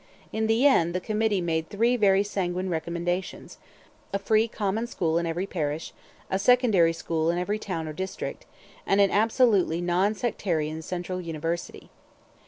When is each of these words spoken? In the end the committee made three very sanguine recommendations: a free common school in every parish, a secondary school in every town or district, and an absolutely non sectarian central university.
In 0.33 0.47
the 0.47 0.65
end 0.65 0.95
the 0.95 0.99
committee 0.99 1.41
made 1.41 1.69
three 1.69 1.95
very 1.95 2.23
sanguine 2.23 2.71
recommendations: 2.71 3.59
a 4.11 4.17
free 4.17 4.47
common 4.47 4.87
school 4.87 5.19
in 5.19 5.27
every 5.27 5.45
parish, 5.45 5.93
a 6.27 6.39
secondary 6.39 6.91
school 6.91 7.29
in 7.29 7.37
every 7.37 7.59
town 7.59 7.87
or 7.87 7.93
district, 7.93 8.47
and 8.87 8.99
an 8.99 9.11
absolutely 9.11 9.79
non 9.79 10.15
sectarian 10.15 10.81
central 10.81 11.21
university. 11.21 11.91